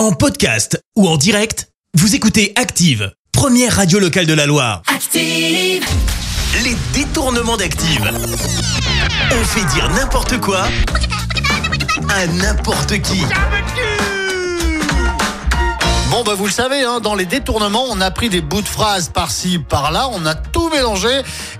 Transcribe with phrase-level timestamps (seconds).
[0.00, 4.80] En podcast ou en direct, vous écoutez Active, première radio locale de la Loire.
[4.86, 5.84] Active.
[6.64, 8.10] Les détournements d'Active.
[9.30, 10.62] On fait dire n'importe quoi
[12.08, 13.20] à n'importe qui.
[16.10, 18.68] Bon bah vous le savez, hein, dans les détournements, on a pris des bouts de
[18.68, 21.10] phrases par-ci, par-là, on a tout mélangé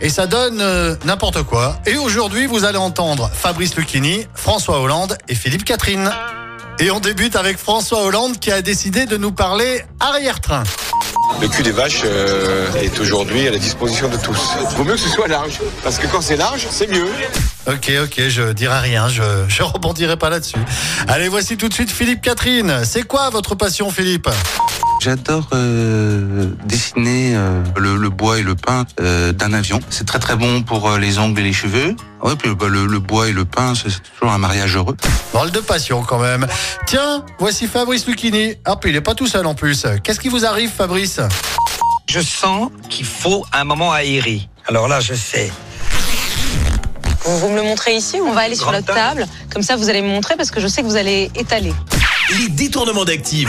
[0.00, 1.78] et ça donne euh, n'importe quoi.
[1.84, 6.10] Et aujourd'hui, vous allez entendre Fabrice Lucchini, François Hollande et Philippe Catherine.
[6.82, 10.64] Et on débute avec François Hollande qui a décidé de nous parler arrière-train.
[11.42, 14.56] Le cul des vaches euh, est aujourd'hui à la disposition de tous.
[14.76, 17.06] Vaut mieux que ce soit large, parce que quand c'est large, c'est mieux.
[17.66, 20.56] Ok, ok, je dirai rien, je, je rebondirai pas là-dessus.
[21.06, 22.80] Allez, voici tout de suite Philippe Catherine.
[22.84, 24.30] C'est quoi votre passion, Philippe?
[25.00, 29.80] J'adore euh, dessiner euh, le, le bois et le pain euh, d'un avion.
[29.88, 31.96] C'est très très bon pour euh, les ongles et les cheveux.
[32.22, 34.98] Ouais, puis bah, le, le bois et le pain, c'est toujours un mariage heureux.
[35.32, 36.46] Drôle de passion quand même.
[36.84, 38.56] Tiens, voici Fabrice Lucchini.
[38.66, 39.86] Ah, puis il est pas tout seul en plus.
[40.04, 41.18] Qu'est-ce qui vous arrive, Fabrice?
[42.06, 44.50] Je sens qu'il faut un moment aéré.
[44.68, 45.50] Alors là, je sais.
[47.24, 49.26] Vous, vous me le montrez ici ou on va aller sur la table?
[49.50, 51.72] Comme ça, vous allez me montrer parce que je sais que vous allez étaler.
[52.38, 53.48] Les détournements d'Active.